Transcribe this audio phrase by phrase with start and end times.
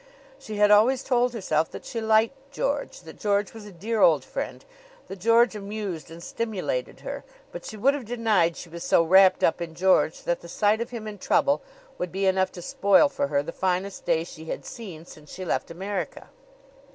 [0.39, 4.25] She had always told herself that she liked George, that George was a dear old
[4.25, 4.65] friend,
[5.07, 9.43] that George amused and stimulated her; but she would have denied she was so wrapped
[9.43, 11.61] up in George that the sight of him in trouble
[11.99, 15.45] would be enough to spoil for her the finest day she had seen since she
[15.45, 16.29] left America.